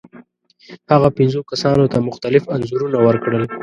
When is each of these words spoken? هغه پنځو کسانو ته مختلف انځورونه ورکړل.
هغه 0.91 1.09
پنځو 1.17 1.39
کسانو 1.51 1.91
ته 1.93 1.99
مختلف 2.09 2.43
انځورونه 2.53 2.97
ورکړل. 3.01 3.43